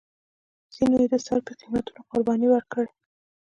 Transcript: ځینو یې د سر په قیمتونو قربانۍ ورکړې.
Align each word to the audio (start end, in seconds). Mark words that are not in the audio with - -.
ځینو 0.73 0.95
یې 1.03 1.07
د 1.13 1.15
سر 1.25 1.39
په 1.47 1.53
قیمتونو 1.59 2.01
قربانۍ 2.09 2.47
ورکړې. 2.51 2.89